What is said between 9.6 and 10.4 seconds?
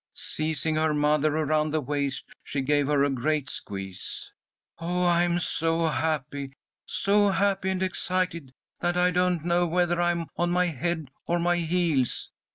whether I'm